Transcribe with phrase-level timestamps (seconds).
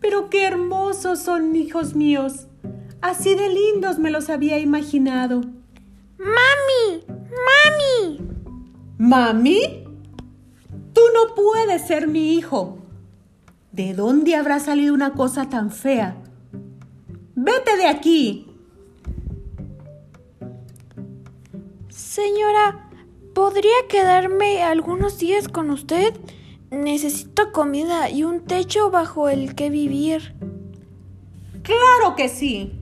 [0.00, 2.48] Pero qué hermosos son hijos míos.
[3.00, 5.42] Así de lindos me los había imaginado.
[6.18, 7.04] ¡Mami!
[7.46, 8.28] ¡Mami!
[8.98, 9.79] ¿Mami?
[11.20, 12.78] No puedes ser mi hijo.
[13.72, 16.16] ¿De dónde habrá salido una cosa tan fea?
[17.34, 18.46] Vete de aquí.
[21.88, 22.88] Señora,
[23.34, 26.14] ¿podría quedarme algunos días con usted?
[26.70, 30.34] Necesito comida y un techo bajo el que vivir.
[31.62, 32.72] Claro que sí.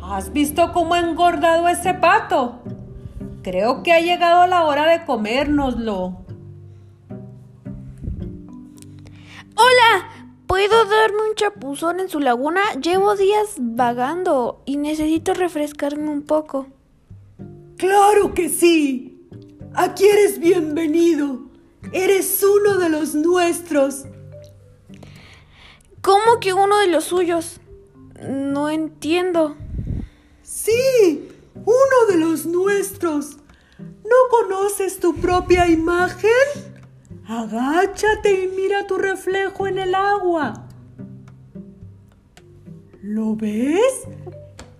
[0.00, 2.60] ¿Has visto cómo ha engordado ese pato?
[3.46, 6.16] Creo que ha llegado la hora de comérnoslo.
[9.54, 12.60] Hola, ¿puedo darme un chapuzón en su laguna?
[12.82, 16.66] Llevo días vagando y necesito refrescarme un poco.
[17.76, 19.28] Claro que sí.
[19.74, 21.42] Aquí eres bienvenido.
[21.92, 24.06] Eres uno de los nuestros.
[26.00, 27.60] ¿Cómo que uno de los suyos?
[28.28, 29.54] No entiendo.
[30.42, 31.28] Sí,
[31.66, 33.36] uno de los nuestros.
[33.78, 36.30] ¿No conoces tu propia imagen?
[37.28, 40.68] Agáchate y mira tu reflejo en el agua.
[43.02, 44.04] ¿Lo ves?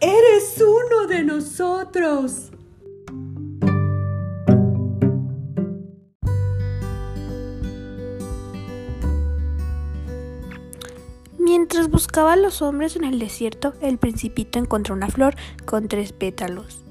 [0.00, 2.50] Eres uno de nosotros.
[11.52, 15.34] Mientras buscaba a los hombres en el desierto, el principito encontró una flor
[15.66, 16.84] con tres pétalos.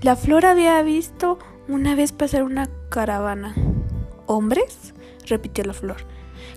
[0.00, 1.38] La flor había visto
[1.68, 3.54] una vez pasar una caravana.
[4.24, 4.94] ¿Hombres?
[5.26, 5.98] repitió la flor.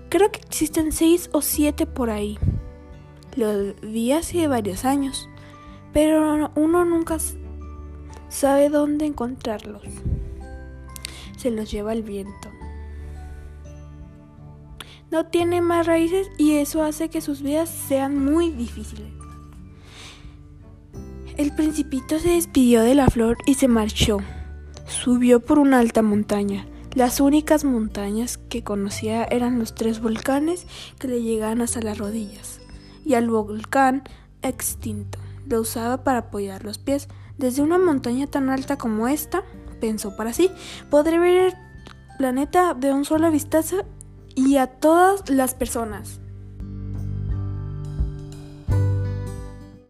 [0.08, 2.38] Creo que existen seis o siete por ahí.
[3.34, 5.28] Lo vi hace varios años,
[5.92, 7.18] pero uno nunca
[8.30, 9.82] sabe dónde encontrarlos.
[11.36, 12.50] Se los lleva el viento
[15.10, 19.12] no tiene más raíces y eso hace que sus vidas sean muy difíciles.
[21.36, 24.18] El principito se despidió de la flor y se marchó.
[24.86, 26.66] Subió por una alta montaña.
[26.94, 30.66] Las únicas montañas que conocía eran los tres volcanes
[30.98, 32.60] que le llegaban hasta las rodillas
[33.04, 34.02] y al volcán
[34.40, 35.18] extinto.
[35.46, 37.08] Lo usaba para apoyar los pies.
[37.36, 39.44] Desde una montaña tan alta como esta,
[39.78, 40.50] pensó para sí,
[40.90, 41.54] podré ver el
[42.16, 43.84] planeta de un solo vistazo
[44.36, 46.20] y a todas las personas.